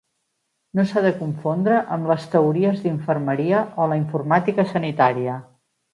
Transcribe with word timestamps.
No 0.77 0.85
s'ha 0.91 1.03
de 1.05 1.09
confondre 1.17 1.77
amb 1.97 2.09
les 2.13 2.25
teories 2.37 2.81
d'infermeria 2.87 3.61
o 3.85 3.91
la 3.93 3.99
informàtica 4.03 4.67
sanitària. 4.73 5.37